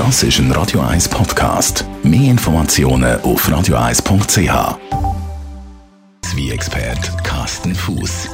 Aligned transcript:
Das 0.00 0.22
ist 0.22 0.38
ein 0.38 0.50
Radio 0.52 0.80
1 0.80 1.10
Podcast. 1.10 1.84
Mehr 2.02 2.30
Informationen 2.30 3.20
auf 3.20 3.46
radio1.ch. 3.46 4.78
Wie 6.34 6.50
expert 6.50 7.22
Carsten 7.22 7.74
Fuß. 7.74 8.30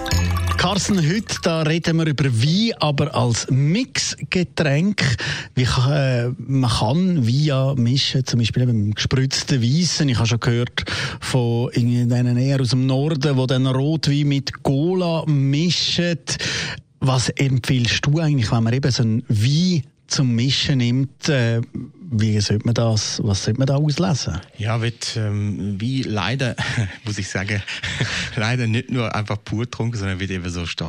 Carsten, 0.58 0.96
heute 0.98 1.34
da 1.42 1.62
reden 1.62 1.96
wir 1.96 2.06
über 2.06 2.26
Wein, 2.26 2.70
aber 2.78 3.12
als 3.12 3.50
Mixgetränk. 3.50 5.16
Wie 5.56 5.64
äh, 5.64 6.30
man 6.38 6.70
kann 6.70 7.26
Wein 7.26 7.34
ja 7.34 7.74
mischen, 7.74 8.24
zum 8.24 8.38
Beispiel 8.38 8.64
mit 8.66 8.94
gespritzten 8.94 9.60
Weissen. 9.60 10.08
Ich 10.08 10.18
habe 10.18 10.28
schon 10.28 10.38
gehört 10.38 10.84
von 11.20 11.72
irgendeinen 11.72 12.36
eher 12.36 12.60
aus 12.60 12.70
dem 12.70 12.86
Norden, 12.86 13.36
wo 13.36 13.46
dann 13.46 13.66
Rotwein 13.66 14.28
mit 14.28 14.62
Cola 14.62 15.24
mischen. 15.26 16.20
Was 17.00 17.28
empfiehlst 17.30 18.06
du 18.06 18.20
eigentlich, 18.20 18.52
wenn 18.52 18.62
man 18.62 18.72
eben 18.72 18.92
so 18.92 19.02
einen 19.02 19.24
Wein 19.28 19.82
zum 20.06 20.34
Mischen 20.34 20.78
nimmt? 20.78 21.28
Äh, 21.28 21.62
wie 22.08 22.40
sollte 22.40 22.64
man 22.64 22.74
das, 22.74 23.20
was 23.24 23.44
sollte 23.44 23.58
man 23.58 23.66
da 23.66 23.76
auslesen? 23.76 24.40
Ja, 24.58 24.80
wird 24.80 25.16
ähm, 25.16 25.80
wie 25.80 26.02
leider, 26.02 26.54
muss 27.04 27.18
ich 27.18 27.28
sagen, 27.28 27.62
leider 28.36 28.66
nicht 28.66 28.90
nur 28.90 29.14
einfach 29.14 29.42
pur 29.42 29.68
trunken, 29.68 29.98
sondern 29.98 30.20
wird 30.20 30.30
eben 30.30 30.48
so, 30.48 30.64
so 30.64 30.88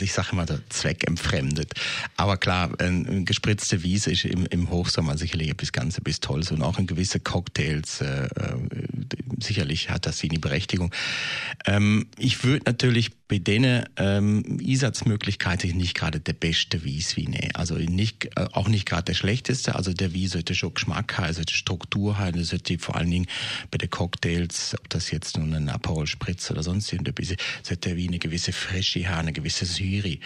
ich 0.00 0.12
sage 0.12 0.28
immer, 0.32 0.44
der 0.44 0.60
Zweck 0.68 1.06
entfremdet. 1.06 1.72
Aber 2.16 2.36
klar, 2.36 2.70
ein 2.78 3.24
gespritzte 3.24 3.82
Wiese 3.82 4.12
ist 4.12 4.24
im, 4.24 4.46
im 4.46 4.70
Hochsommer 4.70 5.16
sicherlich 5.16 5.50
etwas 5.50 5.72
ganz 5.72 5.96
etwas 5.96 6.20
Tolles 6.20 6.50
und 6.50 6.62
auch 6.62 6.78
in 6.78 6.86
gewisse 6.86 7.20
Cocktails 7.20 8.00
äh, 8.00 8.26
äh 8.26 8.56
sicherlich 9.40 9.90
hat 9.90 10.06
das 10.06 10.18
seine 10.18 10.38
Berechtigung. 10.38 10.94
Ähm, 11.66 12.06
ich 12.18 12.44
würde 12.44 12.64
natürlich 12.66 13.10
bei 13.30 13.38
denen 13.38 13.84
ähm, 13.96 14.58
Einsatzmöglichkeiten 14.60 15.76
nicht 15.76 15.94
gerade 15.94 16.18
der 16.18 16.32
beste 16.32 16.82
Wieswein 16.82 17.26
nehmen. 17.26 17.54
Also 17.54 17.76
nicht, 17.76 18.24
äh, 18.36 18.46
auch 18.52 18.66
nicht 18.66 18.86
gerade 18.86 19.04
der 19.04 19.14
schlechteste. 19.14 19.76
Also 19.76 19.92
der 19.92 20.12
Wies 20.12 20.32
sollte 20.32 20.56
schon 20.56 20.74
Geschmack 20.74 21.16
haben, 21.16 21.32
sollte 21.32 21.54
Struktur 21.54 22.18
haben, 22.18 22.42
sollte 22.42 22.76
vor 22.80 22.96
allen 22.96 23.10
Dingen 23.10 23.26
bei 23.70 23.78
den 23.78 23.88
Cocktails, 23.88 24.74
ob 24.80 24.88
das 24.90 25.12
jetzt 25.12 25.38
nun 25.38 25.54
ein 25.54 25.68
Aperol 25.68 26.08
Spritz 26.08 26.50
oder 26.50 26.64
sonst 26.64 26.92
irgendetwas, 26.92 27.36
sollte 27.62 27.90
der 27.90 27.96
Wein 27.96 28.08
eine 28.08 28.18
gewisse 28.18 28.52
Frische 28.52 29.08
haben, 29.08 29.20
eine 29.20 29.32
gewisse 29.32 29.64
Säure. 29.64 30.18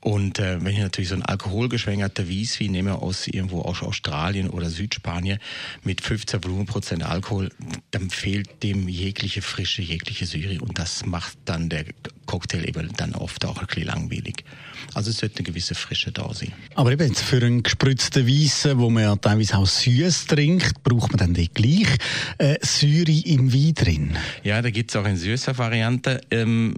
Und 0.00 0.38
äh, 0.38 0.64
wenn 0.64 0.72
ich 0.72 0.78
natürlich 0.78 1.08
so 1.08 1.16
ein 1.16 1.22
alkoholgeschwängerter 1.22 2.28
Wieswein 2.28 2.70
nehme 2.70 2.94
aus 3.02 3.26
irgendwo 3.26 3.62
aus 3.62 3.82
Australien 3.82 4.50
oder 4.50 4.70
Südspanien 4.70 5.40
mit 5.82 6.00
15 6.00 6.44
Volumenprozent 6.44 7.02
Alkohol, 7.02 7.50
dann 7.90 8.08
fehlt 8.08 8.45
dem 8.62 8.88
jegliche 8.88 9.42
Frische, 9.42 9.82
jegliche 9.82 10.26
Säure 10.26 10.60
und 10.60 10.78
das 10.78 11.06
macht 11.06 11.38
dann 11.44 11.68
der 11.68 11.84
Cocktail 12.26 12.68
eben 12.68 12.92
dann 12.96 13.14
oft 13.14 13.44
auch 13.44 13.58
ein 13.58 13.66
bisschen 13.66 13.86
langweilig. 13.86 14.44
Also 14.94 15.10
es 15.10 15.18
sollte 15.18 15.38
eine 15.38 15.44
gewisse 15.46 15.74
Frische 15.74 16.12
da 16.12 16.32
sein. 16.32 16.52
Aber 16.74 16.92
eben 16.92 17.06
jetzt 17.06 17.22
für 17.22 17.36
einen 17.36 17.62
gespritzten 17.62 18.26
Weissen, 18.26 18.78
wo 18.78 18.90
man 18.90 19.02
ja 19.04 19.16
teilweise 19.16 19.56
auch 19.58 19.66
süß 19.66 20.26
trinkt, 20.26 20.82
braucht 20.82 21.10
man 21.10 21.18
dann 21.18 21.34
die 21.34 21.48
gleich 21.48 21.88
äh, 22.38 22.56
Säure 22.62 23.12
im 23.24 23.52
Wein 23.52 23.74
drin? 23.74 24.16
Ja, 24.42 24.60
da 24.62 24.70
gibt 24.70 24.90
es 24.90 24.96
auch 24.96 25.04
eine 25.04 25.16
süße 25.16 25.56
Variante. 25.58 26.20
Ähm, 26.30 26.74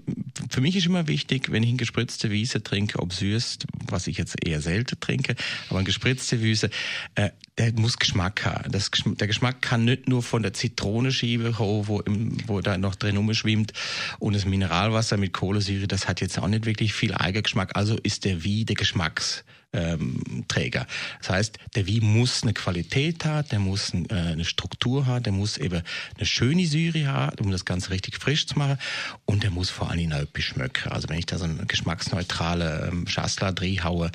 für 0.59 0.62
mich 0.62 0.75
ist 0.75 0.87
immer 0.87 1.06
wichtig, 1.06 1.53
wenn 1.53 1.62
ich 1.62 1.69
eine 1.69 1.77
gespritzte 1.77 2.33
Wiese 2.33 2.61
trinke, 2.64 2.98
ob 2.98 3.12
süß, 3.12 3.59
was 3.87 4.09
ich 4.09 4.19
jetzt 4.19 4.45
eher 4.45 4.61
selten 4.61 4.98
trinke, 4.98 5.37
aber 5.69 5.78
eine 5.78 5.87
gespritzte 5.87 6.42
Wiese, 6.42 6.69
äh, 7.15 7.31
der 7.59 7.73
muss 7.75 7.97
Geschmack 7.97 8.45
haben. 8.45 8.73
Das, 8.73 8.91
der 8.91 9.28
Geschmack 9.28 9.62
kann 9.62 9.84
nicht 9.84 10.09
nur 10.09 10.20
von 10.20 10.42
der 10.42 10.55
Zitronenschiebe 10.55 11.53
kommen, 11.53 11.87
wo, 11.87 12.00
im, 12.00 12.37
wo 12.48 12.61
da 12.61 12.77
noch 12.77 12.97
drin 12.97 13.19
umschwimmt 13.19 13.73
und 14.19 14.34
das 14.34 14.47
Mineralwasser 14.47 15.17
mit 15.17 15.33
Kohlensäure, 15.33 15.87
das 15.87 16.09
hat 16.09 16.20
jetzt 16.20 16.37
auch 16.41 16.48
nicht 16.48 16.67
wirklich 16.67 16.93
viel 16.93 17.15
Eigengeschmack. 17.15 17.77
Also 17.77 17.97
ist 17.97 18.25
der 18.25 18.43
wie 18.43 18.65
der 18.65 18.75
Geschmacks 18.75 19.45
ähm, 19.72 20.44
Träger. 20.48 20.86
Das 21.20 21.30
heißt, 21.30 21.58
der 21.74 21.86
Wein 21.86 22.00
muss 22.02 22.42
eine 22.42 22.55
Qualität 22.55 23.24
haben, 23.24 23.48
der 23.48 23.58
muss 23.58 23.92
äh, 23.92 24.14
eine 24.14 24.44
Struktur 24.44 25.06
haben, 25.06 25.22
der 25.22 25.33
muss 25.33 25.58
eben 25.58 25.83
eine 26.16 26.27
schöne 26.27 26.66
Säure 26.66 27.06
haben, 27.06 27.44
um 27.44 27.50
das 27.50 27.64
Ganze 27.64 27.91
richtig 27.91 28.16
frisch 28.16 28.47
zu 28.47 28.58
machen 28.58 28.78
und 29.27 29.43
der 29.43 29.50
muss 29.50 29.70
vor 29.70 29.94
Dingen 29.94 30.12
auch 30.12 30.20
etwas 30.20 30.44
schmecken. 30.44 30.91
Also 30.91 31.09
wenn 31.09 31.19
ich 31.19 31.26
da 31.26 31.38
so 31.38 31.44
einen 31.44 31.66
geschmacksneutralen 31.66 32.88
ähm, 32.88 33.06
Schassler 33.06 33.53
drin 33.53 33.84
haue, 33.84 34.10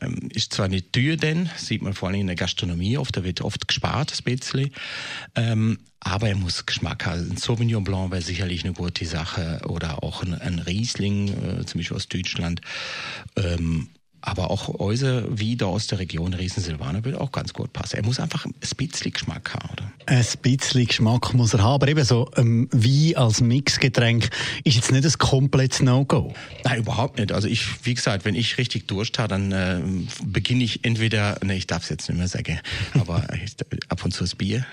ähm, 0.00 0.28
ist 0.32 0.52
zwar 0.52 0.68
nicht 0.68 0.92
teuer 0.92 1.16
denn, 1.16 1.48
sieht 1.56 1.82
man 1.82 1.94
vor 1.94 2.10
Dingen 2.10 2.22
in 2.22 2.26
der 2.28 2.36
Gastronomie 2.36 2.98
oft, 2.98 3.16
da 3.16 3.24
wird 3.24 3.40
oft 3.40 3.68
gespart, 3.68 4.12
ein 4.12 4.24
bisschen, 4.24 4.70
ähm, 5.34 5.78
aber 6.00 6.28
er 6.28 6.36
muss 6.36 6.64
Geschmack 6.64 7.04
haben. 7.06 7.30
Ein 7.30 7.36
Sauvignon 7.36 7.84
Blanc 7.84 8.10
wäre 8.10 8.22
sicherlich 8.22 8.64
eine 8.64 8.72
gute 8.72 9.04
Sache 9.04 9.60
oder 9.66 10.02
auch 10.02 10.22
ein, 10.22 10.34
ein 10.34 10.58
Riesling, 10.58 11.28
äh, 11.28 11.66
zum 11.66 11.80
Beispiel 11.80 11.96
aus 11.96 12.08
Deutschland. 12.08 12.62
Ähm, 13.36 13.88
aber 14.30 14.50
auch 14.50 14.80
Euse 14.80 15.26
wieder 15.30 15.66
aus 15.66 15.86
der 15.88 15.98
Region 15.98 16.32
Riesen-Silvaner 16.32 17.04
würde 17.04 17.20
auch 17.20 17.32
ganz 17.32 17.52
gut 17.52 17.72
passen. 17.72 17.96
Er 17.96 18.04
muss 18.04 18.20
einfach 18.20 18.46
ein 18.46 18.54
bisschen 18.76 19.12
Geschmack 19.12 19.52
haben, 19.54 19.68
oder? 19.72 19.92
Ein 20.06 20.24
bisschen 20.42 20.86
Geschmack 20.86 21.34
muss 21.34 21.52
er 21.52 21.62
haben, 21.62 21.74
aber 21.74 21.88
eben 21.88 22.04
so 22.04 22.30
ähm, 22.36 22.68
Wein 22.72 23.16
als 23.16 23.40
Mixgetränk 23.40 24.30
ist 24.64 24.76
jetzt 24.76 24.92
nicht 24.92 25.04
ein 25.04 25.12
komplettes 25.18 25.82
No-Go. 25.82 26.32
Nein, 26.64 26.78
überhaupt 26.78 27.18
nicht. 27.18 27.32
Also 27.32 27.48
ich, 27.48 27.84
wie 27.84 27.94
gesagt, 27.94 28.24
wenn 28.24 28.34
ich 28.34 28.56
richtig 28.56 28.86
Durst 28.86 29.18
habe, 29.18 29.28
dann 29.28 29.52
äh, 29.52 29.80
beginne 30.24 30.64
ich 30.64 30.84
entweder, 30.84 31.38
ne, 31.44 31.56
ich 31.56 31.66
darf 31.66 31.82
es 31.82 31.88
jetzt 31.88 32.08
nicht 32.08 32.18
mehr 32.18 32.28
sagen, 32.28 32.60
aber 32.94 33.26
ab 33.88 34.04
und 34.04 34.12
zu 34.12 34.24
das 34.24 34.36
Bier. 34.36 34.64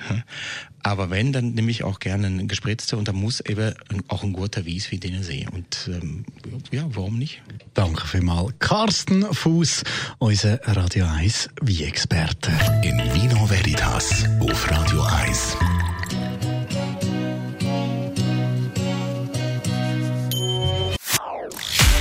Aber 0.88 1.09
wenn, 1.09 1.34
dann 1.34 1.52
nehme 1.52 1.70
ich 1.70 1.84
auch 1.84 2.00
gerne 2.00 2.28
einen 2.28 2.48
gespritzten 2.48 2.98
und 2.98 3.09
da 3.09 3.12
muss 3.12 3.42
eben 3.42 3.74
auch 4.08 4.24
ein 4.24 4.31
guter 4.31 4.66
Weiss 4.66 4.90
wie 4.90 4.98
den 4.98 5.22
sehen. 5.22 5.50
Und 5.50 5.90
ähm, 5.90 6.24
ja, 6.72 6.86
warum 6.88 7.20
nicht? 7.20 7.42
Danke 7.74 8.08
vielmals. 8.08 8.53
Carsten 8.59 9.24
Fuß, 9.24 9.84
unser 10.18 10.62
Radio 10.64 11.06
1 11.06 11.50
Wie-Experte. 11.62 12.52
In 12.84 12.97
Vino 13.14 13.50
Veritas 13.50 14.24
auf 14.40 14.72
Radio 14.72 15.03
1. 15.03 15.58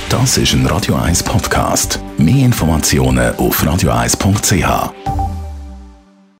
Das 0.07 0.37
ist 0.37 0.53
ein 0.53 0.65
Radio 0.65 0.95
1 0.95 1.23
Podcast. 1.23 1.99
Mehr 2.17 2.45
Informationen 2.45 3.35
auf 3.35 3.61
radio1.ch. 3.61 5.16